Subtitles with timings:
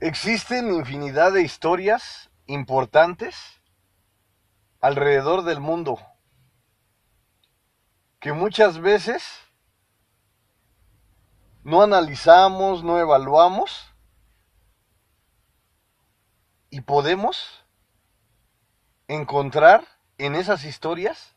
[0.00, 3.34] Existen infinidad de historias importantes
[4.80, 5.98] alrededor del mundo
[8.20, 9.24] que muchas veces
[11.64, 13.92] no analizamos, no evaluamos
[16.70, 17.64] y podemos
[19.08, 19.84] encontrar
[20.16, 21.34] en esas historias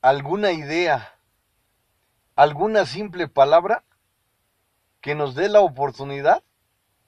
[0.00, 1.18] alguna idea,
[2.36, 3.84] alguna simple palabra
[5.02, 6.42] que nos dé la oportunidad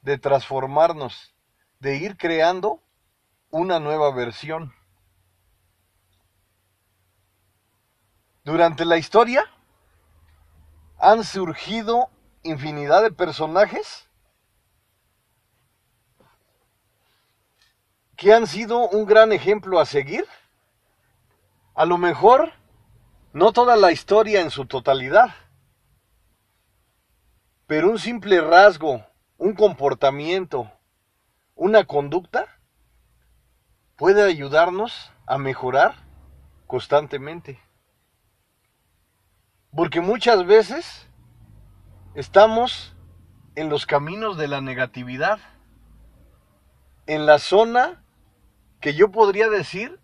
[0.06, 1.34] de transformarnos,
[1.80, 2.80] de ir creando
[3.50, 4.72] una nueva versión.
[8.44, 9.44] Durante la historia
[11.00, 12.08] han surgido
[12.44, 14.08] infinidad de personajes
[18.14, 20.24] que han sido un gran ejemplo a seguir.
[21.74, 22.52] A lo mejor
[23.32, 25.34] no toda la historia en su totalidad,
[27.66, 29.04] pero un simple rasgo
[29.38, 30.70] un comportamiento,
[31.54, 32.46] una conducta,
[33.96, 35.94] puede ayudarnos a mejorar
[36.66, 37.60] constantemente.
[39.74, 41.08] Porque muchas veces
[42.14, 42.96] estamos
[43.54, 45.38] en los caminos de la negatividad,
[47.06, 48.04] en la zona
[48.80, 50.00] que yo podría decir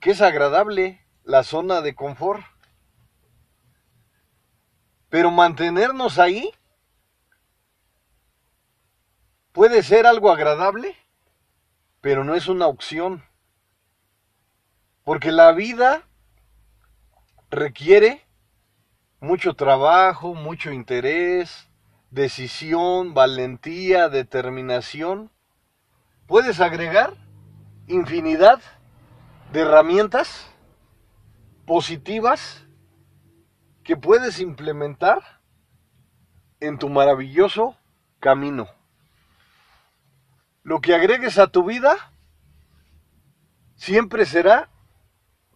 [0.00, 2.44] que es agradable, la zona de confort.
[5.08, 6.50] Pero mantenernos ahí
[9.54, 10.96] Puede ser algo agradable,
[12.00, 13.22] pero no es una opción.
[15.04, 16.02] Porque la vida
[17.50, 18.26] requiere
[19.20, 21.68] mucho trabajo, mucho interés,
[22.10, 25.30] decisión, valentía, determinación.
[26.26, 27.14] Puedes agregar
[27.86, 28.60] infinidad
[29.52, 30.52] de herramientas
[31.64, 32.66] positivas
[33.84, 35.22] que puedes implementar
[36.58, 37.76] en tu maravilloso
[38.18, 38.68] camino.
[40.64, 42.10] Lo que agregues a tu vida
[43.76, 44.70] siempre será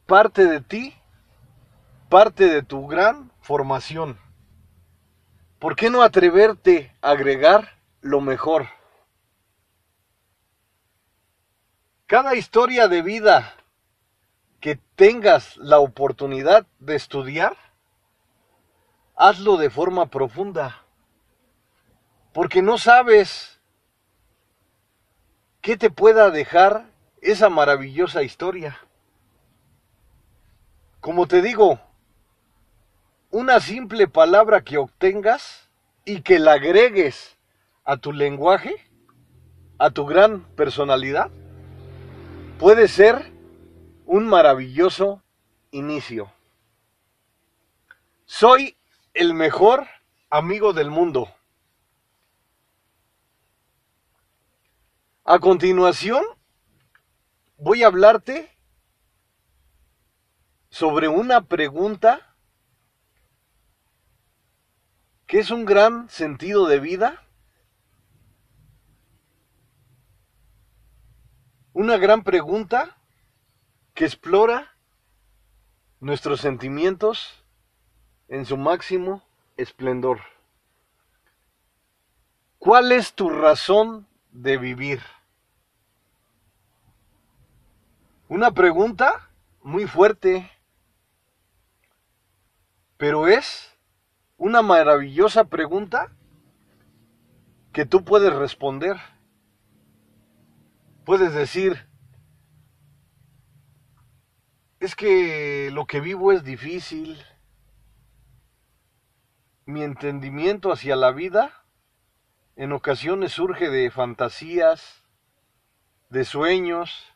[0.04, 0.94] parte de ti,
[2.10, 4.20] parte de tu gran formación.
[5.58, 8.68] ¿Por qué no atreverte a agregar lo mejor?
[12.06, 13.54] Cada historia de vida
[14.60, 17.56] que tengas la oportunidad de estudiar,
[19.16, 20.84] hazlo de forma profunda.
[22.34, 23.57] Porque no sabes
[25.60, 26.86] ¿qué te pueda dejar
[27.20, 28.78] esa maravillosa historia?
[31.00, 31.80] Como te digo,
[33.30, 35.68] una simple palabra que obtengas
[36.04, 37.36] y que la agregues
[37.84, 38.76] a tu lenguaje,
[39.78, 41.30] a tu gran personalidad,
[42.58, 43.32] puede ser
[44.06, 45.22] un maravilloso
[45.70, 46.32] inicio.
[48.24, 48.76] Soy
[49.14, 49.86] el mejor
[50.30, 51.28] amigo del mundo.
[55.30, 56.24] A continuación,
[57.58, 58.50] voy a hablarte
[60.70, 62.34] sobre una pregunta
[65.26, 67.22] que es un gran sentido de vida,
[71.74, 72.96] una gran pregunta
[73.92, 74.74] que explora
[76.00, 77.44] nuestros sentimientos
[78.28, 79.22] en su máximo
[79.58, 80.20] esplendor.
[82.58, 85.02] ¿Cuál es tu razón de vivir?
[88.30, 89.30] Una pregunta
[89.62, 90.50] muy fuerte,
[92.98, 93.74] pero es
[94.36, 96.12] una maravillosa pregunta
[97.72, 98.98] que tú puedes responder.
[101.06, 101.88] Puedes decir,
[104.80, 107.24] es que lo que vivo es difícil,
[109.64, 111.64] mi entendimiento hacia la vida
[112.56, 115.02] en ocasiones surge de fantasías,
[116.10, 117.06] de sueños,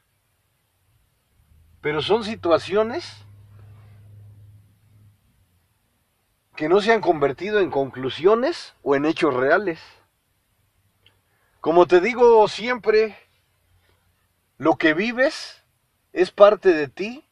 [1.82, 3.18] pero son situaciones
[6.56, 9.80] que no se han convertido en conclusiones o en hechos reales.
[11.60, 13.16] Como te digo siempre,
[14.58, 15.62] lo que vives
[16.12, 17.24] es parte de ti,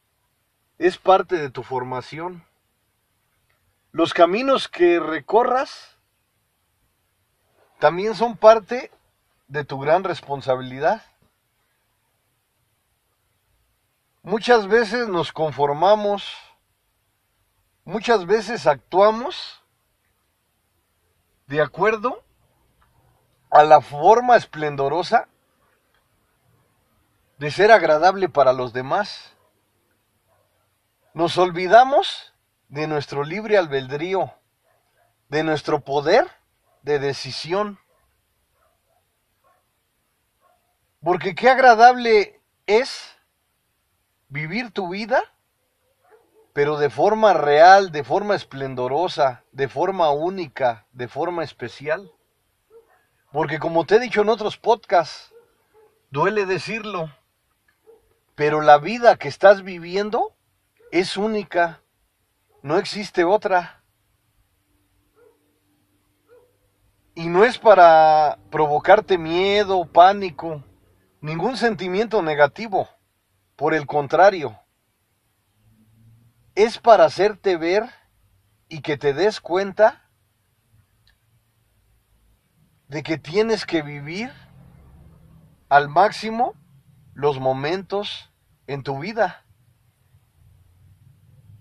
[0.77, 2.43] es parte de tu formación.
[3.91, 5.97] Los caminos que recorras
[7.79, 8.91] también son parte
[9.47, 11.03] de tu gran responsabilidad.
[14.23, 16.31] Muchas veces nos conformamos,
[17.83, 19.63] muchas veces actuamos
[21.47, 22.23] de acuerdo
[23.49, 25.27] a la forma esplendorosa
[27.39, 29.35] de ser agradable para los demás.
[31.15, 32.31] Nos olvidamos
[32.69, 34.31] de nuestro libre albedrío,
[35.29, 36.29] de nuestro poder
[36.83, 37.79] de decisión.
[41.01, 43.10] Porque qué agradable es
[44.31, 45.21] vivir tu vida,
[46.53, 52.11] pero de forma real, de forma esplendorosa, de forma única, de forma especial.
[53.31, 55.33] Porque como te he dicho en otros podcasts,
[56.09, 57.11] duele decirlo,
[58.35, 60.33] pero la vida que estás viviendo
[60.91, 61.81] es única,
[62.61, 63.83] no existe otra.
[67.15, 70.63] Y no es para provocarte miedo, pánico,
[71.19, 72.89] ningún sentimiento negativo.
[73.61, 74.59] Por el contrario,
[76.55, 77.83] es para hacerte ver
[78.69, 80.09] y que te des cuenta
[82.87, 84.31] de que tienes que vivir
[85.69, 86.55] al máximo
[87.13, 88.31] los momentos
[88.65, 89.45] en tu vida.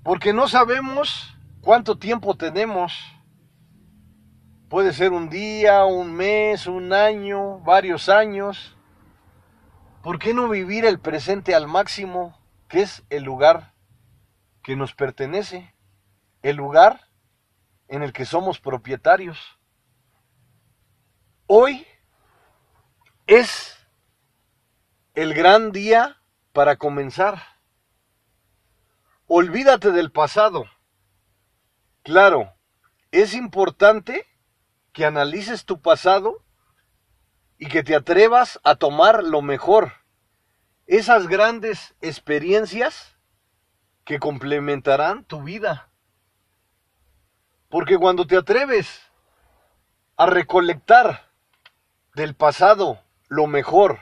[0.03, 2.95] Porque no sabemos cuánto tiempo tenemos.
[4.71, 8.75] Puede ser un día, un mes, un año, varios años.
[10.03, 12.39] ¿Por qué no vivir el presente al máximo,
[12.69, 13.75] que es el lugar
[14.63, 15.75] que nos pertenece,
[16.43, 17.11] el lugar
[17.87, 19.59] en el que somos propietarios?
[21.47, 21.87] Hoy
[23.27, 23.77] es
[25.15, 26.17] el gran día
[26.53, 27.43] para comenzar.
[29.27, 30.65] Olvídate del pasado.
[32.05, 32.55] Claro,
[33.11, 34.27] es importante
[34.95, 36.43] que analices tu pasado
[37.61, 39.93] y que te atrevas a tomar lo mejor,
[40.87, 43.19] esas grandes experiencias
[44.05, 45.91] que complementarán tu vida.
[47.69, 49.03] Porque cuando te atreves
[50.17, 51.29] a recolectar
[52.15, 53.99] del pasado lo mejor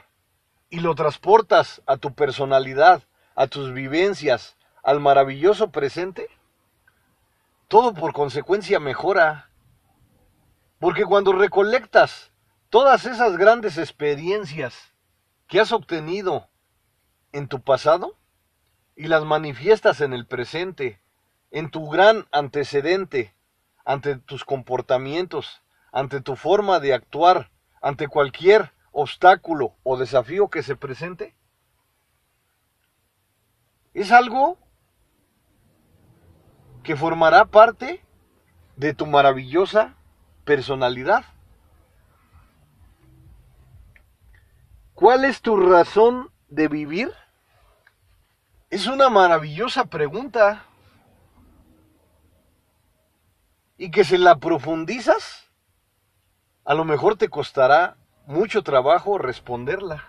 [0.70, 3.02] y lo transportas a tu personalidad,
[3.34, 6.28] a tus vivencias, al maravilloso presente,
[7.66, 9.50] todo por consecuencia mejora.
[10.78, 12.31] Porque cuando recolectas
[12.70, 14.93] todas esas grandes experiencias
[15.47, 16.49] que has obtenido
[17.32, 18.17] en tu pasado
[18.97, 21.00] y las manifiestas en el presente,
[21.50, 23.35] en tu gran antecedente,
[23.85, 25.62] ante tus comportamientos,
[25.93, 27.50] ante tu forma de actuar,
[27.81, 31.35] ante cualquier obstáculo o desafío que se presente,
[33.94, 34.59] es algo
[36.82, 38.05] que formará parte
[38.76, 39.97] de tu maravillosa
[40.44, 41.25] personalidad.
[44.98, 47.14] ¿Cuál es tu razón de vivir?
[48.68, 50.64] Es una maravillosa pregunta.
[53.76, 55.52] Y que si la profundizas,
[56.64, 57.96] a lo mejor te costará
[58.26, 60.04] mucho trabajo responderla.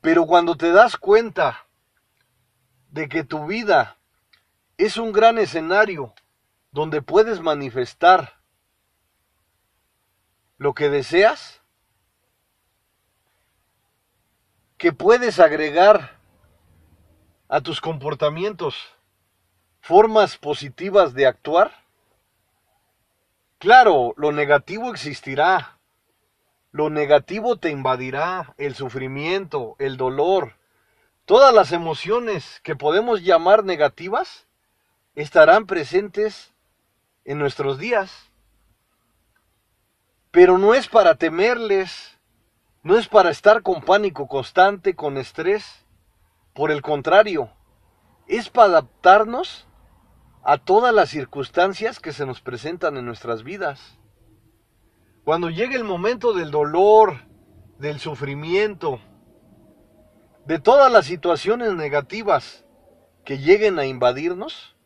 [0.00, 1.66] Pero cuando te das cuenta
[2.90, 3.96] de que tu vida
[4.78, 6.14] es un gran escenario
[6.70, 8.34] donde puedes manifestar
[10.58, 11.65] lo que deseas,
[14.78, 16.18] que puedes agregar
[17.48, 18.76] a tus comportamientos
[19.80, 21.72] formas positivas de actuar?
[23.58, 25.78] Claro, lo negativo existirá.
[26.72, 30.56] Lo negativo te invadirá, el sufrimiento, el dolor,
[31.24, 34.46] todas las emociones que podemos llamar negativas
[35.14, 36.52] estarán presentes
[37.24, 38.30] en nuestros días.
[40.30, 42.15] Pero no es para temerles,
[42.86, 45.84] no es para estar con pánico constante, con estrés.
[46.54, 47.50] Por el contrario,
[48.28, 49.66] es para adaptarnos
[50.44, 53.98] a todas las circunstancias que se nos presentan en nuestras vidas.
[55.24, 57.26] Cuando llegue el momento del dolor,
[57.80, 59.00] del sufrimiento,
[60.44, 62.64] de todas las situaciones negativas
[63.24, 64.76] que lleguen a invadirnos,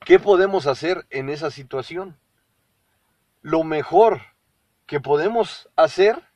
[0.00, 2.18] ¿qué podemos hacer en esa situación?
[3.42, 4.22] Lo mejor
[4.86, 6.27] que podemos hacer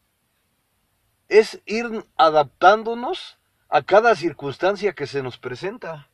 [1.32, 3.38] es ir adaptándonos
[3.70, 6.10] a cada circunstancia que se nos presenta.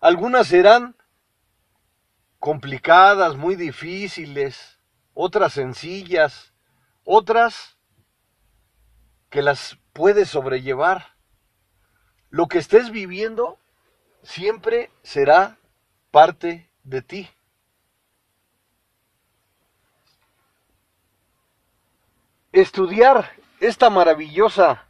[0.00, 0.96] Algunas serán
[2.40, 4.80] complicadas, muy difíciles,
[5.14, 6.52] otras sencillas,
[7.04, 7.76] otras
[9.30, 11.14] que las puedes sobrellevar.
[12.28, 13.60] Lo que estés viviendo
[14.24, 15.58] siempre será
[16.10, 17.30] parte de ti.
[22.50, 24.86] Estudiar esta maravillosa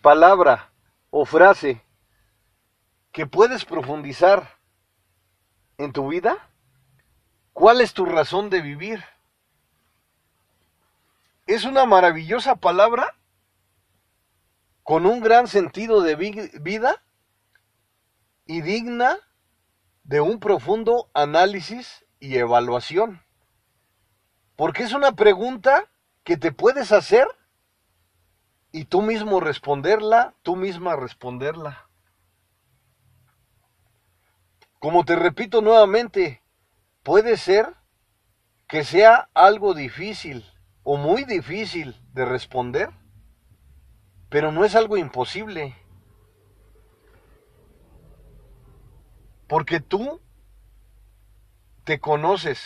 [0.00, 0.72] palabra
[1.10, 1.82] o frase
[3.12, 4.58] que puedes profundizar
[5.76, 6.38] en tu vida,
[7.52, 9.04] ¿cuál es tu razón de vivir?
[11.46, 13.14] Es una maravillosa palabra
[14.82, 17.02] con un gran sentido de vida
[18.46, 19.18] y digna
[20.04, 23.22] de un profundo análisis y evaluación.
[24.56, 25.90] Porque es una pregunta
[26.24, 27.28] que te puedes hacer
[28.76, 31.88] y tú mismo responderla, tú misma responderla.
[34.78, 36.42] Como te repito nuevamente,
[37.02, 37.74] puede ser
[38.68, 40.44] que sea algo difícil
[40.82, 42.90] o muy difícil de responder,
[44.28, 45.74] pero no es algo imposible.
[49.48, 50.20] Porque tú
[51.84, 52.62] te conoces.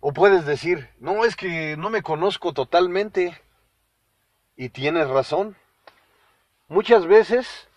[0.00, 3.41] O puedes decir, no, es que no me conozco totalmente.
[4.56, 5.56] Y tienes razón.
[6.68, 7.68] Muchas veces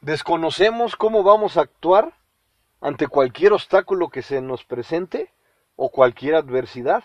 [0.00, 2.14] desconocemos cómo vamos a actuar
[2.80, 5.32] ante cualquier obstáculo que se nos presente
[5.76, 7.04] o cualquier adversidad.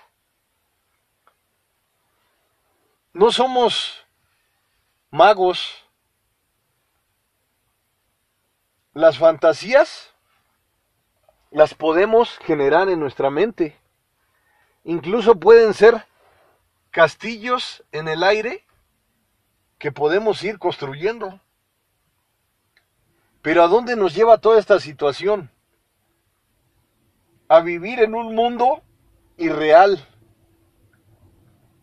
[3.13, 4.05] No somos
[5.09, 5.85] magos.
[8.93, 10.13] Las fantasías
[11.49, 13.77] las podemos generar en nuestra mente.
[14.83, 16.05] Incluso pueden ser
[16.91, 18.65] castillos en el aire
[19.79, 21.39] que podemos ir construyendo.
[23.41, 25.49] Pero ¿a dónde nos lleva toda esta situación?
[27.47, 28.83] A vivir en un mundo
[29.37, 30.07] irreal,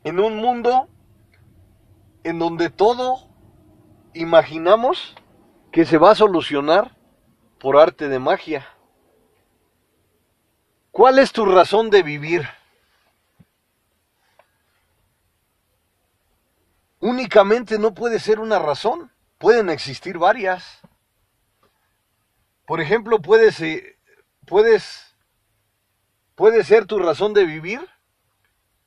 [0.04, 0.88] en un mundo
[2.22, 3.28] en donde todo
[4.14, 5.14] imaginamos
[5.72, 6.96] que se va a solucionar
[7.58, 8.66] por arte de magia.
[10.90, 12.48] ¿Cuál es tu razón de vivir?
[17.00, 20.80] Únicamente no puede ser una razón, pueden existir varias.
[22.66, 23.98] Por ejemplo, puedes, eh,
[24.46, 25.14] puedes,
[26.34, 27.80] puede ser tu razón de vivir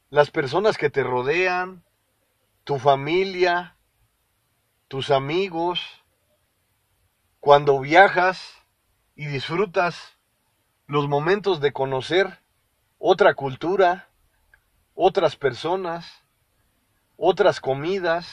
[0.10, 1.84] las personas que te rodean,
[2.65, 3.77] tu familia,
[4.89, 5.80] tus amigos,
[7.39, 8.53] cuando viajas
[9.15, 10.18] y disfrutas
[10.86, 12.39] los momentos de conocer
[13.00, 14.10] otra cultura,
[14.94, 16.21] otras personas,
[17.24, 18.28] otras comidas,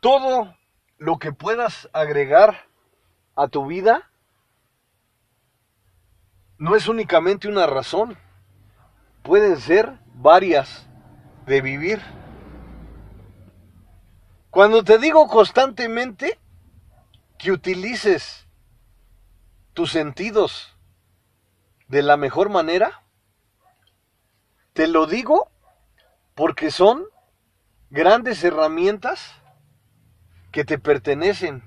[0.00, 0.56] todo
[0.96, 2.66] lo que puedas agregar
[3.34, 4.10] a tu vida
[6.56, 8.16] no es únicamente una razón,
[9.22, 10.88] pueden ser varias
[11.44, 12.00] de vivir.
[14.48, 16.40] Cuando te digo constantemente
[17.36, 18.48] que utilices
[19.74, 20.74] tus sentidos
[21.88, 23.02] de la mejor manera,
[24.76, 25.50] te lo digo
[26.34, 27.06] porque son
[27.88, 29.34] grandes herramientas
[30.52, 31.64] que te pertenecen,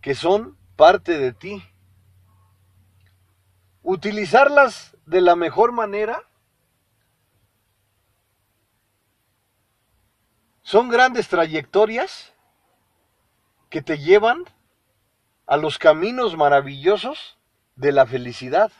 [0.00, 1.60] que son parte de ti.
[3.82, 6.22] Utilizarlas de la mejor manera
[10.62, 12.32] son grandes trayectorias
[13.70, 14.44] que te llevan
[15.46, 17.38] a los caminos maravillosos
[17.74, 18.70] de la felicidad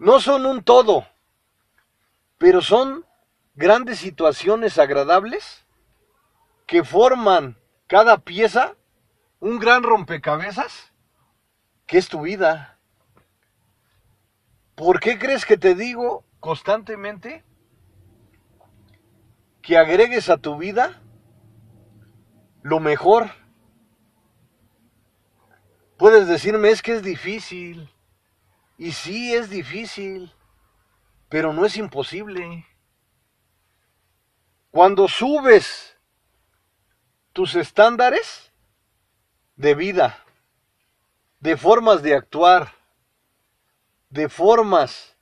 [0.00, 1.06] no son un todo,
[2.38, 3.04] pero son
[3.54, 5.66] grandes situaciones agradables
[6.66, 8.76] que forman cada pieza
[9.40, 10.94] un gran rompecabezas
[11.86, 12.78] que es tu vida.
[14.74, 17.44] ¿Por qué crees que te digo constantemente
[19.60, 21.02] que agregues a tu vida
[22.62, 23.32] lo mejor?
[25.98, 27.90] Puedes decirme es que es difícil,
[28.80, 30.34] y sí es difícil,
[31.28, 32.66] pero no es imposible.
[34.70, 35.98] Cuando subes
[37.34, 38.50] tus estándares
[39.56, 40.24] de vida,
[41.40, 42.72] de formas de actuar,
[44.08, 45.14] de formas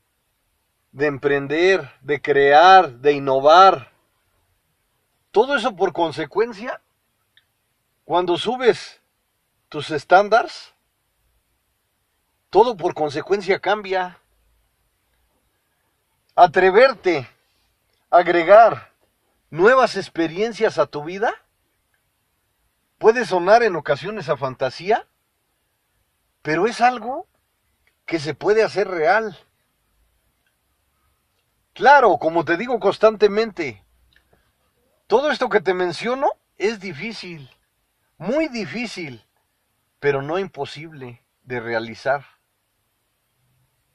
[0.92, 3.90] de emprender, de crear, de innovar,
[5.32, 6.80] todo eso por consecuencia,
[8.04, 9.02] cuando subes
[9.68, 10.72] tus estándares,
[12.50, 14.18] todo por consecuencia cambia.
[16.34, 17.28] Atreverte
[18.10, 18.92] a agregar
[19.50, 21.34] nuevas experiencias a tu vida
[22.98, 25.06] puede sonar en ocasiones a fantasía,
[26.42, 27.26] pero es algo
[28.06, 29.38] que se puede hacer real.
[31.74, 33.84] Claro, como te digo constantemente,
[35.06, 37.50] todo esto que te menciono es difícil,
[38.16, 39.24] muy difícil,
[40.00, 42.37] pero no imposible de realizar.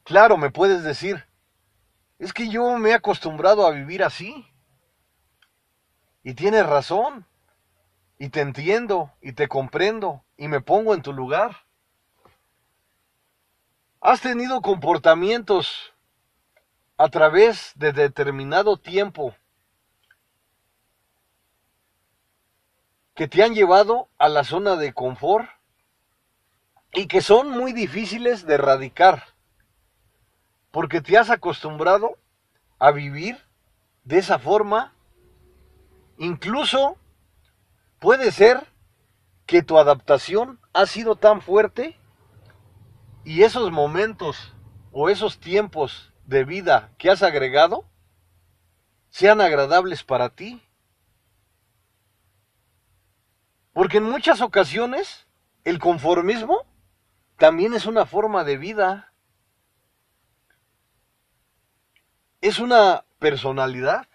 [0.03, 1.25] Claro, me puedes decir,
[2.19, 4.48] es que yo me he acostumbrado a vivir así.
[6.24, 7.25] Y tienes razón.
[8.17, 11.57] Y te entiendo y te comprendo y me pongo en tu lugar.
[14.00, 15.93] Has tenido comportamientos
[16.98, 19.36] a través de determinado tiempo
[23.15, 25.50] que te han llevado a la zona de confort
[26.93, 29.32] y que son muy difíciles de erradicar.
[30.74, 32.18] Porque te has acostumbrado
[32.80, 33.38] a vivir
[34.06, 34.96] de esa forma.
[36.18, 36.98] Incluso
[38.00, 38.65] puede ser
[39.46, 41.96] que tu adaptación ha sido tan fuerte
[43.24, 44.51] y esos momentos
[44.92, 47.86] o esos tiempos de vida que has agregado
[49.12, 50.60] sean agradables para ti.
[53.74, 55.27] Porque en muchas ocasiones
[55.65, 56.65] el conformismo
[57.38, 59.12] también es una forma de vida.
[62.43, 64.05] Es una personalidad.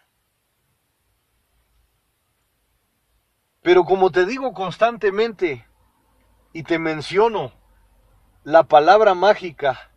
[3.62, 5.66] Pero como te digo constantemente
[6.52, 7.52] y te menciono
[8.44, 9.92] la palabra mágica,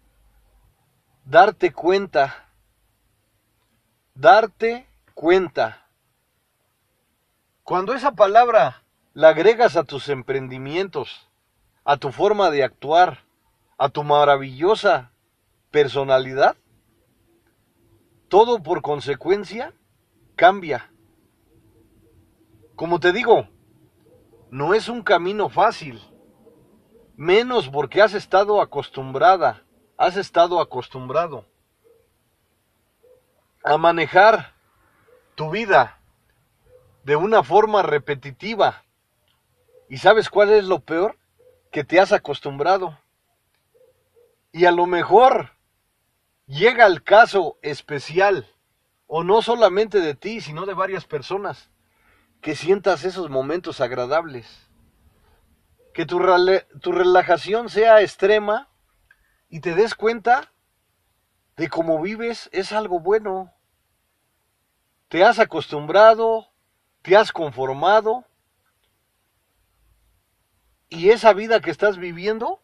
[1.26, 2.48] darte cuenta,
[4.16, 5.90] darte cuenta.
[7.64, 11.30] Cuando esa palabra la agregas a tus emprendimientos,
[11.84, 13.26] a tu forma de actuar,
[13.78, 15.12] a tu maravillosa
[15.70, 16.56] personalidad,
[18.32, 19.74] todo por consecuencia
[20.38, 20.90] cambia.
[22.78, 23.50] Como te digo,
[24.50, 26.02] no es un camino fácil,
[27.18, 29.66] menos porque has estado acostumbrada,
[29.98, 31.46] has estado acostumbrado
[33.66, 34.54] a manejar
[35.36, 36.00] tu vida
[37.04, 38.86] de una forma repetitiva.
[39.90, 41.18] ¿Y sabes cuál es lo peor?
[41.70, 42.98] Que te has acostumbrado.
[44.54, 45.50] Y a lo mejor
[46.46, 48.48] llega el caso especial,
[49.08, 51.70] o no solamente de ti, sino de varias personas,
[52.42, 54.70] que sientas esos momentos agradables,
[55.94, 56.20] que tu,
[56.80, 58.70] tu relajación sea extrema
[59.50, 60.52] y te des cuenta
[61.58, 63.54] de cómo vives es algo bueno.
[65.10, 66.48] Te has acostumbrado,
[67.02, 68.26] te has conformado,
[70.92, 72.62] y esa vida que estás viviendo,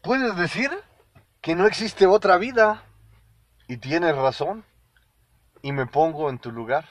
[0.00, 0.70] puedes decir
[1.42, 2.84] que no existe otra vida.
[3.68, 4.64] Y tienes razón.
[5.60, 6.88] Y me pongo en tu lugar.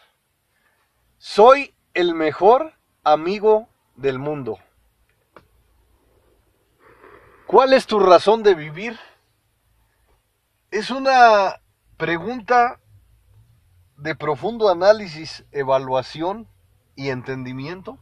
[1.17, 4.59] Soy el mejor amigo del mundo.
[7.47, 8.99] ¿Cuál es tu razón de vivir?
[10.69, 11.61] Es una
[11.97, 12.79] pregunta
[13.97, 16.47] de profundo análisis, evaluación
[16.95, 17.99] y entendimiento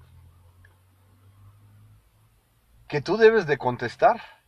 [2.87, 4.38] que tú debes de contestar.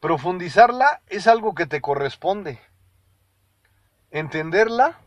[0.00, 2.60] Profundizarla es algo que te corresponde.
[4.10, 5.00] Entenderla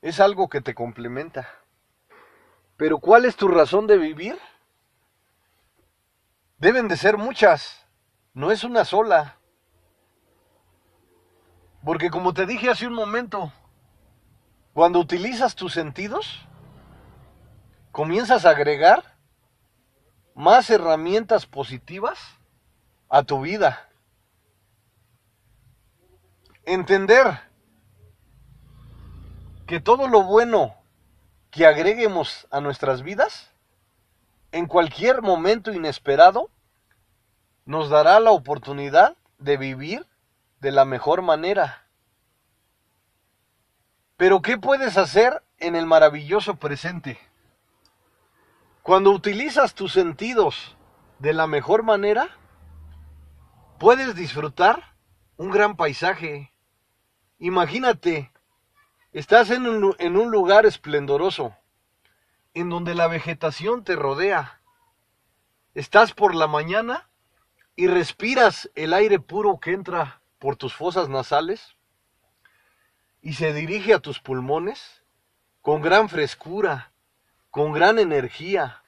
[0.00, 1.48] es algo que te complementa.
[2.76, 4.38] Pero ¿cuál es tu razón de vivir?
[6.58, 7.86] Deben de ser muchas,
[8.32, 9.38] no es una sola.
[11.84, 13.52] Porque como te dije hace un momento,
[14.72, 16.46] cuando utilizas tus sentidos,
[17.92, 19.13] comienzas a agregar
[20.34, 22.18] más herramientas positivas
[23.08, 23.88] a tu vida.
[26.64, 27.40] Entender
[29.66, 30.74] que todo lo bueno
[31.50, 33.50] que agreguemos a nuestras vidas,
[34.50, 36.50] en cualquier momento inesperado,
[37.64, 40.06] nos dará la oportunidad de vivir
[40.60, 41.84] de la mejor manera.
[44.16, 47.18] Pero ¿qué puedes hacer en el maravilloso presente?
[48.84, 50.76] Cuando utilizas tus sentidos
[51.18, 52.28] de la mejor manera,
[53.78, 54.94] puedes disfrutar
[55.38, 56.52] un gran paisaje.
[57.38, 58.30] Imagínate,
[59.10, 61.56] estás en un, lugar esplendoroso,
[62.52, 64.60] en donde la vegetación te rodea.
[65.72, 67.08] Estás por la mañana
[67.76, 71.74] y respiras el aire puro que entra por tus fosas nasales
[73.22, 75.02] y se dirige a tus pulmones
[75.62, 76.92] con gran frescura
[77.54, 78.82] con gran energía,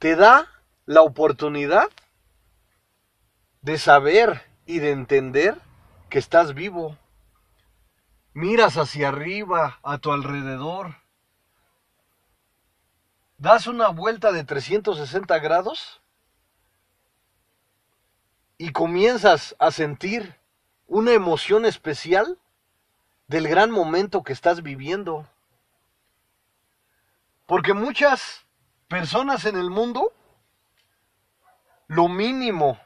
[0.00, 0.50] te da
[0.86, 1.88] la oportunidad
[3.62, 5.60] de saber y de entender
[6.10, 6.98] que estás vivo.
[8.32, 10.96] Miras hacia arriba, a tu alrededor.
[13.38, 16.02] Das una vuelta de 360 grados
[18.58, 20.40] y comienzas a sentir
[20.88, 22.36] una emoción especial
[23.28, 25.28] del gran momento que estás viviendo.
[27.46, 28.44] Porque muchas
[28.88, 30.12] personas en el mundo,
[31.86, 32.78] lo mínimo,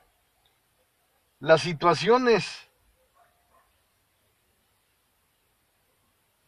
[1.39, 2.69] las situaciones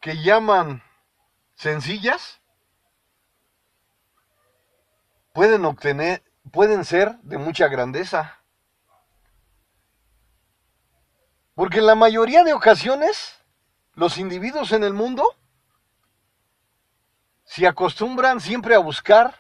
[0.01, 0.83] que llaman
[1.55, 2.41] sencillas,
[5.33, 8.41] pueden obtener, pueden ser de mucha grandeza.
[11.55, 13.37] Porque en la mayoría de ocasiones,
[13.95, 15.37] los individuos en el mundo
[17.51, 19.35] se acostumbran siempre a buscar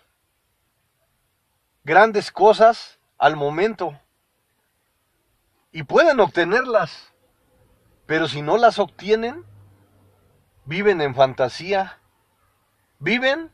[1.84, 4.00] grandes cosas, al momento.
[5.70, 7.12] Y pueden obtenerlas,
[8.06, 9.44] pero si no las obtienen,
[10.64, 12.00] viven en fantasía,
[12.98, 13.52] viven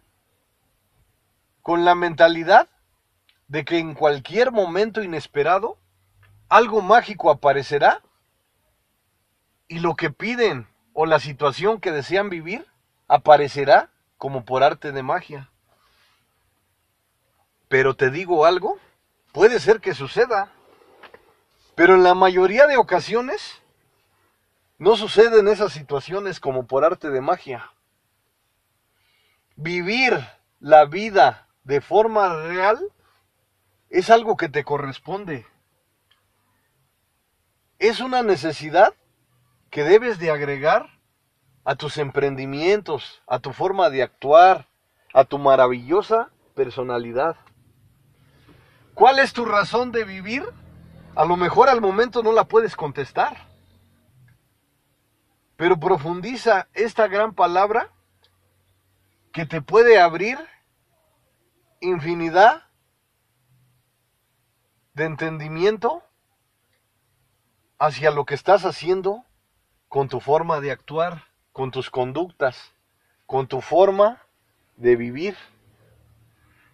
[1.60, 2.66] con la mentalidad
[3.48, 5.76] de que en cualquier momento inesperado
[6.48, 8.00] algo mágico aparecerá
[9.68, 12.66] y lo que piden o la situación que desean vivir
[13.06, 15.50] aparecerá como por arte de magia.
[17.68, 18.78] Pero te digo algo,
[19.32, 20.52] puede ser que suceda,
[21.74, 23.62] pero en la mayoría de ocasiones
[24.78, 27.72] no suceden esas situaciones como por arte de magia.
[29.56, 30.26] Vivir
[30.60, 32.78] la vida de forma real
[33.88, 35.46] es algo que te corresponde.
[37.78, 38.94] Es una necesidad
[39.70, 40.95] que debes de agregar
[41.66, 44.68] a tus emprendimientos, a tu forma de actuar,
[45.12, 47.34] a tu maravillosa personalidad.
[48.94, 50.44] ¿Cuál es tu razón de vivir?
[51.16, 53.48] A lo mejor al momento no la puedes contestar.
[55.56, 57.90] Pero profundiza esta gran palabra
[59.32, 60.38] que te puede abrir
[61.80, 62.62] infinidad
[64.94, 66.04] de entendimiento
[67.80, 69.24] hacia lo que estás haciendo
[69.88, 71.25] con tu forma de actuar,
[71.56, 72.74] con tus conductas,
[73.24, 74.20] con tu forma
[74.76, 75.38] de vivir.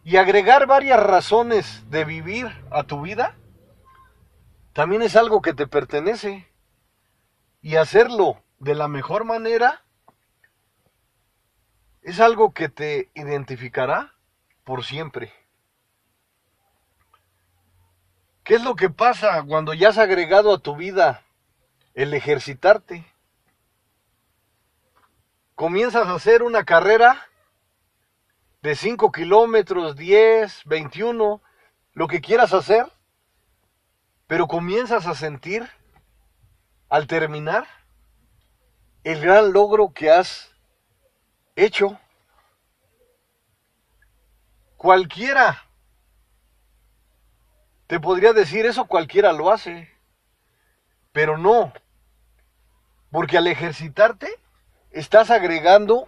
[0.03, 3.37] Y agregar varias razones de vivir a tu vida
[4.73, 6.49] también es algo que te pertenece.
[7.61, 9.85] Y hacerlo de la mejor manera
[12.03, 14.14] es algo que te identificará
[14.64, 15.33] por siempre.
[18.42, 21.23] ¿Qué es lo que pasa cuando ya has agregado a tu vida
[21.95, 23.12] el ejercitarte?
[25.62, 27.25] Comienzas a hacer una carrera
[28.62, 31.40] de 5 kilómetros, 10, 21,
[31.92, 32.85] lo que quieras hacer,
[34.27, 35.70] pero comienzas a sentir
[36.88, 37.68] al terminar
[39.05, 40.51] el gran logro que has
[41.55, 41.96] hecho.
[44.77, 45.62] Cualquiera
[47.87, 49.88] te podría decir eso cualquiera lo hace,
[51.12, 51.72] pero no,
[53.12, 54.41] porque al ejercitarte
[54.92, 56.07] estás agregando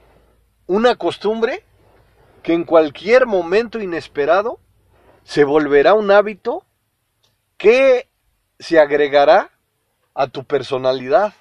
[0.67, 1.65] una costumbre
[2.43, 4.61] que en cualquier momento inesperado
[5.25, 6.67] se volverá un hábito
[7.57, 8.11] que
[8.59, 9.51] se agregará
[10.15, 11.33] a tu personalidad.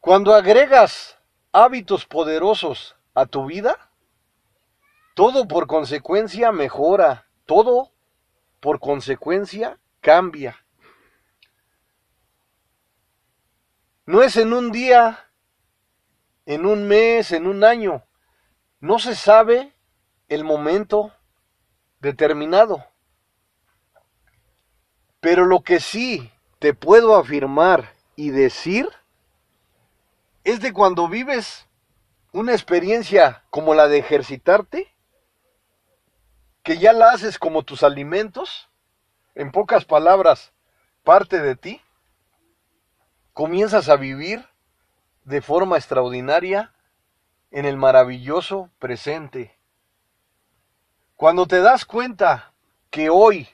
[0.00, 1.18] Cuando agregas
[1.52, 3.90] hábitos poderosos a tu vida,
[5.14, 7.92] todo por consecuencia mejora, todo
[8.60, 10.63] por consecuencia cambia.
[14.06, 15.30] No es en un día,
[16.44, 18.04] en un mes, en un año.
[18.80, 19.72] No se sabe
[20.28, 21.12] el momento
[22.00, 22.84] determinado.
[25.20, 28.88] Pero lo que sí te puedo afirmar y decir
[30.44, 31.66] es de cuando vives
[32.32, 34.92] una experiencia como la de ejercitarte,
[36.62, 38.68] que ya la haces como tus alimentos,
[39.34, 40.52] en pocas palabras,
[41.04, 41.80] parte de ti,
[43.34, 44.48] comienzas a vivir
[45.24, 46.72] de forma extraordinaria
[47.50, 49.58] en el maravilloso presente.
[51.16, 52.52] Cuando te das cuenta
[52.90, 53.48] que hoy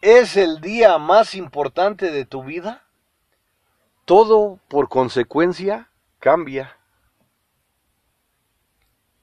[0.00, 2.82] es el día más importante de tu vida,
[4.06, 6.78] todo por consecuencia cambia.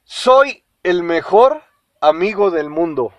[0.04, 1.64] Soy el mejor
[2.02, 3.14] amigo del mundo,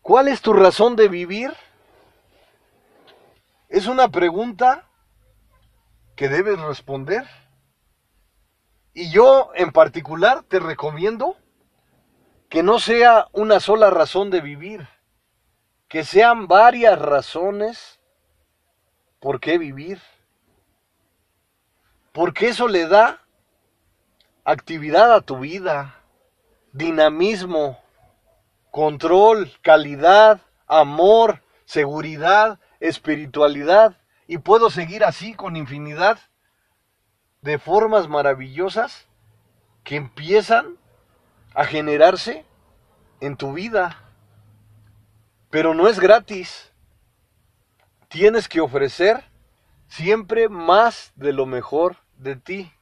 [0.00, 1.52] ¿cuál es tu razón de vivir?
[3.68, 4.88] Es una pregunta
[6.16, 7.26] que debes responder.
[8.94, 11.36] Y yo en particular te recomiendo
[12.48, 14.88] que no sea una sola razón de vivir,
[15.86, 18.00] que sean varias razones
[19.20, 20.00] por qué vivir.
[22.12, 23.22] Porque eso le da
[24.44, 25.98] actividad a tu vida
[26.72, 27.78] dinamismo,
[28.70, 33.96] control, calidad, amor, seguridad, espiritualidad.
[34.26, 36.18] Y puedo seguir así con infinidad
[37.40, 39.06] de formas maravillosas
[39.84, 40.76] que empiezan
[41.54, 42.44] a generarse
[43.20, 43.96] en tu vida.
[45.50, 46.72] Pero no es gratis.
[48.08, 49.24] Tienes que ofrecer
[49.88, 52.72] siempre más de lo mejor de ti.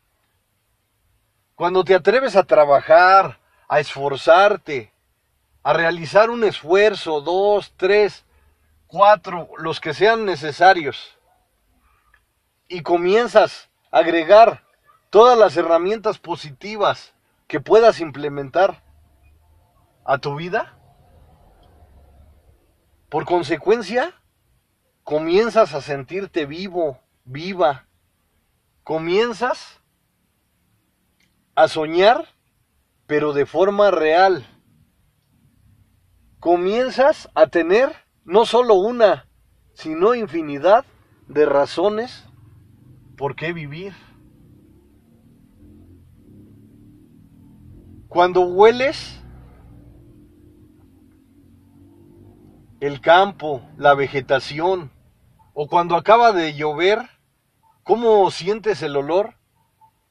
[1.54, 4.92] Cuando te atreves a trabajar, a esforzarte,
[5.62, 8.25] a realizar un esfuerzo, dos, tres,
[8.86, 11.18] cuatro, los que sean necesarios,
[12.68, 14.62] y comienzas a agregar
[15.10, 17.14] todas las herramientas positivas
[17.46, 18.82] que puedas implementar,
[20.06, 20.78] a tu vida,
[23.08, 24.14] por consecuencia,
[25.02, 27.86] comienzas a sentirte vivo, viva.
[28.84, 29.80] Comienzas
[31.56, 32.26] a soñar,
[33.06, 34.46] pero de forma real.
[36.38, 39.28] Comienzas a tener no solo una,
[39.72, 40.84] sino infinidad
[41.28, 42.26] de razones
[43.16, 43.94] por qué vivir.
[48.08, 49.22] Cuando hueles
[52.80, 54.90] el campo, la vegetación,
[55.54, 57.08] o cuando acaba de llover,
[57.84, 59.34] ¿cómo sientes el olor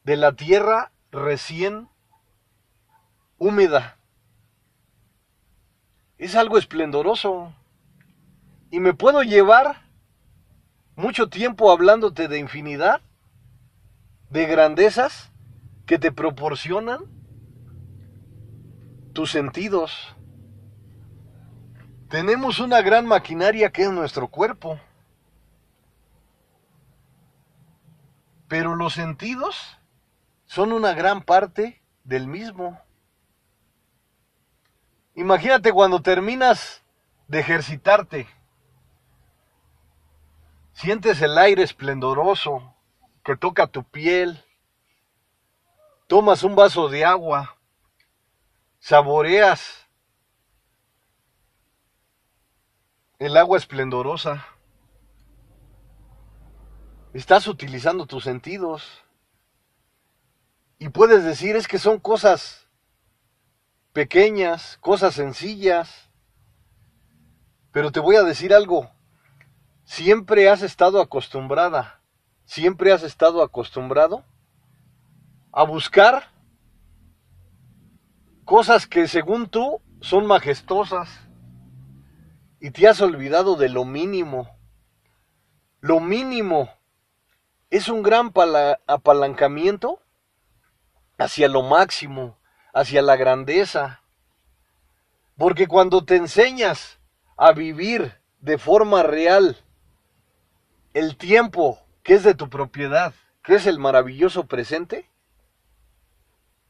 [0.04, 1.88] de la tierra recién
[3.38, 3.98] húmeda?
[6.18, 7.52] Es algo esplendoroso.
[8.70, 9.82] Y me puedo llevar
[10.96, 13.00] mucho tiempo hablándote de infinidad,
[14.30, 15.30] de grandezas
[15.86, 17.04] que te proporcionan
[19.12, 20.16] tus sentidos.
[22.08, 24.80] Tenemos una gran maquinaria que es nuestro cuerpo.
[28.48, 29.78] Pero los sentidos
[30.44, 32.80] son una gran parte del mismo.
[35.14, 36.82] Imagínate cuando terminas
[37.26, 38.28] de ejercitarte.
[40.76, 42.74] Sientes el aire esplendoroso
[43.24, 44.44] que toca tu piel.
[46.06, 47.56] Tomas un vaso de agua.
[48.78, 49.86] Saboreas
[53.18, 54.46] el agua esplendorosa.
[57.14, 59.02] Estás utilizando tus sentidos.
[60.78, 62.68] Y puedes decir es que son cosas
[63.94, 66.10] pequeñas, cosas sencillas.
[67.72, 68.94] Pero te voy a decir algo.
[69.86, 72.00] Siempre has estado acostumbrada,
[72.44, 74.24] siempre has estado acostumbrado
[75.52, 76.24] a buscar
[78.44, 81.08] cosas que según tú son majestuosas
[82.60, 84.58] y te has olvidado de lo mínimo.
[85.80, 86.68] Lo mínimo
[87.70, 88.32] es un gran
[88.88, 90.00] apalancamiento
[91.16, 92.38] hacia lo máximo,
[92.74, 94.02] hacia la grandeza.
[95.36, 96.98] Porque cuando te enseñas
[97.36, 99.62] a vivir de forma real
[100.96, 105.10] el tiempo que es de tu propiedad, que es el maravilloso presente,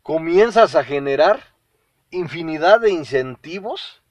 [0.03, 1.55] comienzas a generar
[2.11, 4.03] infinidad de incentivos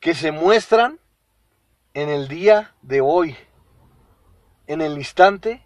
[0.00, 0.98] que se muestran
[1.94, 3.36] en el día de hoy,
[4.66, 5.64] en el instante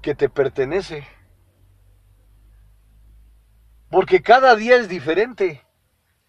[0.00, 1.06] que te pertenece.
[3.88, 5.64] Porque cada día es diferente.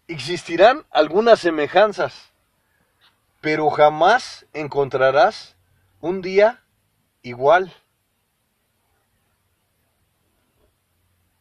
[0.06, 2.33] Existirán algunas semejanzas
[3.44, 5.54] pero jamás encontrarás
[6.00, 6.64] un día
[7.20, 7.74] igual.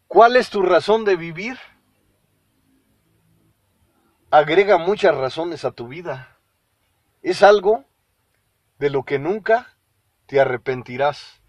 [0.09, 1.57] ¿Cuál es tu razón de vivir?
[4.31, 6.37] Agrega muchas razones a tu vida.
[7.21, 7.85] Es algo
[8.79, 9.77] de lo que nunca
[10.25, 11.41] te arrepentirás.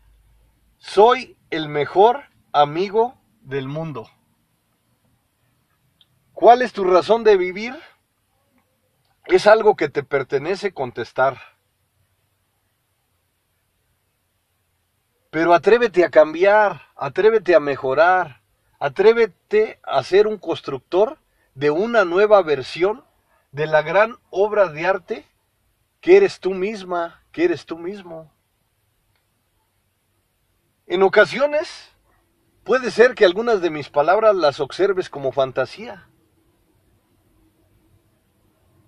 [0.78, 4.08] Soy el mejor amigo del mundo.
[6.32, 7.74] ¿Cuál es tu razón de vivir?
[9.26, 11.38] Es algo que te pertenece contestar.
[15.30, 18.42] Pero atrévete a cambiar, atrévete a mejorar,
[18.78, 21.18] atrévete a ser un constructor
[21.54, 23.04] de una nueva versión
[23.50, 25.26] de la gran obra de arte
[26.00, 28.30] que eres tú misma, que eres tú mismo.
[30.86, 31.90] En ocasiones
[32.62, 36.08] puede ser que algunas de mis palabras las observes como fantasía.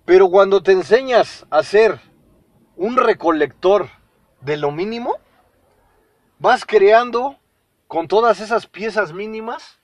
[0.07, 1.99] Pero cuando te enseñas a ser
[2.77, 3.89] un recolector
[4.39, 5.17] de lo mínimo,
[6.39, 7.37] vas creando
[7.87, 9.81] con todas esas piezas mínimas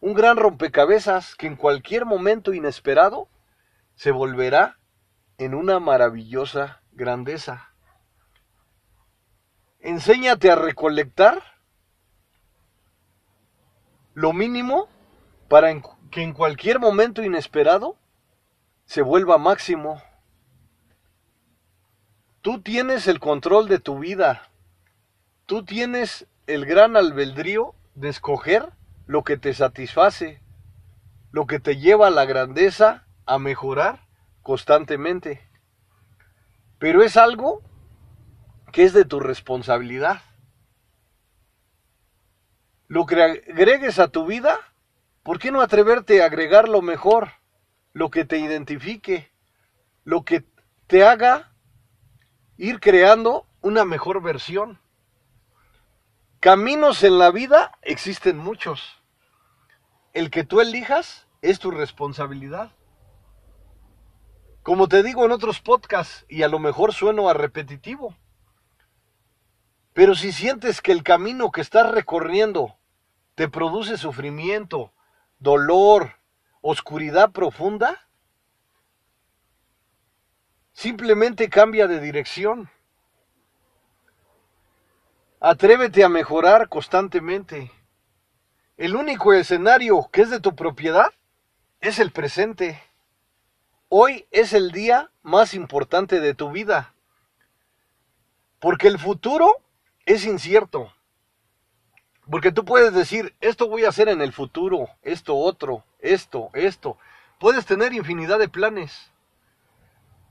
[0.00, 3.30] un gran rompecabezas que en cualquier momento inesperado
[3.94, 4.78] se volverá
[5.38, 7.70] en una maravillosa grandeza.
[9.80, 11.42] Enséñate a recolectar
[14.12, 14.88] lo mínimo
[15.48, 15.74] para
[16.10, 17.96] que en cualquier momento inesperado
[18.86, 20.02] se vuelva máximo.
[22.42, 24.50] Tú tienes el control de tu vida.
[25.46, 28.70] Tú tienes el gran albedrío de escoger
[29.06, 30.40] lo que te satisface,
[31.30, 34.06] lo que te lleva a la grandeza, a mejorar
[34.42, 35.48] constantemente.
[36.78, 37.62] Pero es algo
[38.72, 40.20] que es de tu responsabilidad.
[42.88, 44.58] Lo que agregues a tu vida,
[45.22, 47.30] ¿por qué no atreverte a agregar lo mejor?
[47.94, 49.32] Lo que te identifique,
[50.04, 50.44] lo que
[50.86, 51.54] te haga
[52.58, 54.78] ir creando una mejor versión.
[56.40, 59.00] Caminos en la vida existen muchos.
[60.12, 62.70] el que tú elijas es tu responsabilidad.
[64.62, 68.16] Como te digo en otros podcasts, y a lo mejor sueno a repetitivo,
[69.92, 72.76] pero si sientes que el camino que estás recorriendo
[73.34, 74.92] te produce sufrimiento,
[75.38, 76.20] dolor,
[76.66, 78.08] oscuridad profunda,
[80.72, 82.70] simplemente cambia de dirección.
[85.40, 87.70] Atrévete a mejorar constantemente.
[88.78, 91.12] El único escenario que es de tu propiedad
[91.82, 92.82] es el presente.
[93.90, 96.94] Hoy es el día más importante de tu vida.
[98.58, 99.60] Porque el futuro
[100.06, 100.90] es incierto.
[102.30, 106.98] Porque tú puedes decir, esto voy a hacer en el futuro, esto otro, esto, esto.
[107.38, 109.10] Puedes tener infinidad de planes,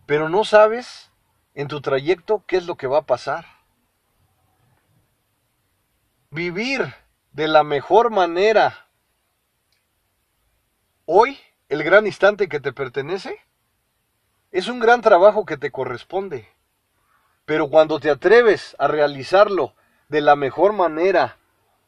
[0.05, 1.11] pero no sabes
[1.53, 3.45] en tu trayecto qué es lo que va a pasar.
[6.29, 6.93] Vivir
[7.31, 8.87] de la mejor manera
[11.05, 11.37] hoy,
[11.69, 13.39] el gran instante que te pertenece,
[14.51, 16.47] es un gran trabajo que te corresponde.
[17.45, 19.75] Pero cuando te atreves a realizarlo
[20.09, 21.37] de la mejor manera,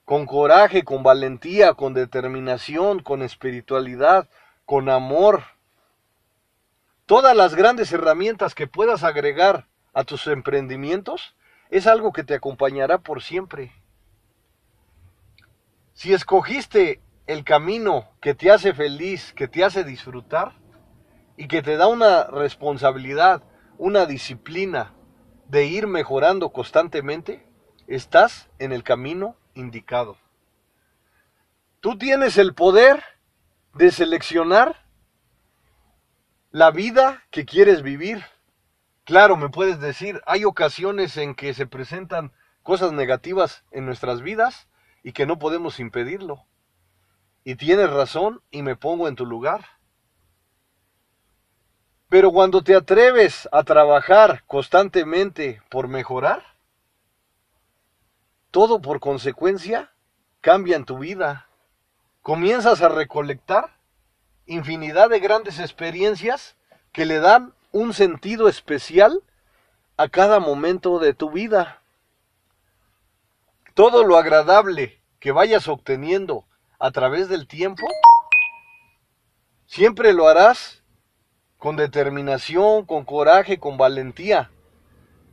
[0.06, 4.30] con coraje, con valentía, con determinación, con espiritualidad,
[4.66, 5.44] con amor.
[7.08, 11.36] Todas las grandes herramientas que puedas agregar a tus emprendimientos
[11.72, 13.74] es algo que te acompañará por siempre.
[15.94, 20.54] Si escogiste el camino que te hace feliz, que te hace disfrutar
[21.36, 23.44] y que te da una responsabilidad,
[23.78, 24.94] una disciplina
[25.48, 27.48] de ir mejorando constantemente,
[27.88, 30.18] estás en el camino indicado.
[31.80, 33.04] Tú tienes el poder
[33.74, 34.86] de seleccionar
[36.52, 38.24] la vida que quieres vivir.
[39.04, 42.32] Claro, me puedes decir, hay ocasiones en que se presentan
[42.64, 44.68] cosas negativas en nuestras vidas
[45.04, 46.46] y que no podemos impedirlo.
[47.44, 49.66] Y tienes razón y me pongo en tu lugar.
[52.10, 56.55] Pero cuando te atreves a trabajar constantemente por mejorar,
[58.56, 59.92] todo por consecuencia
[60.40, 61.50] cambia en tu vida.
[62.22, 63.76] Comienzas a recolectar
[64.46, 66.56] infinidad de grandes experiencias
[66.94, 69.22] que le dan un sentido especial
[69.98, 71.82] a cada momento de tu vida.
[73.74, 76.46] Todo lo agradable que vayas obteniendo
[76.80, 77.86] a través del tiempo,
[79.66, 80.82] siempre lo harás
[81.58, 84.50] con determinación, con coraje, con valentía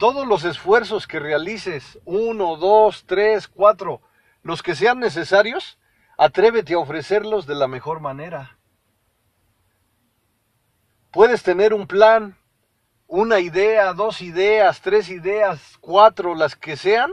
[0.02, 4.00] todos los esfuerzos que realices, uno, dos, tres, cuatro,
[4.42, 5.78] los que sean necesarios,
[6.18, 8.58] atrévete a ofrecerlos de la mejor manera.
[11.12, 12.36] Puedes tener un plan,
[13.06, 17.12] una idea, dos ideas, tres ideas, cuatro, las que sean,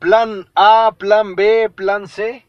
[0.00, 2.44] plan A, plan B, plan C,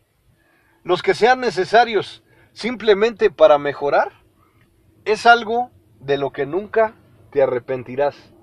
[0.82, 4.12] los que sean necesarios simplemente para mejorar,
[5.04, 6.96] es algo de lo que nunca
[7.30, 8.35] te arrepentirás.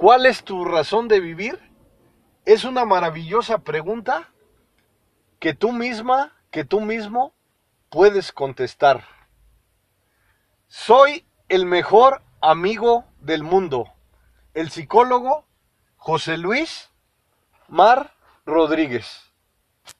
[0.00, 1.60] ¿Cuál es tu razón de vivir?
[2.46, 4.32] Es una maravillosa pregunta
[5.38, 7.34] que tú misma, que tú mismo
[7.90, 9.04] puedes contestar.
[10.68, 13.92] Soy el mejor amigo del mundo.
[14.54, 15.44] El psicólogo
[15.96, 16.90] José Luis
[17.68, 18.14] Mar
[18.46, 19.29] Rodríguez.